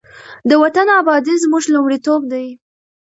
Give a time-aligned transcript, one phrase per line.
[0.49, 2.45] د وطن ابادي زموږ لومړیتوب دی.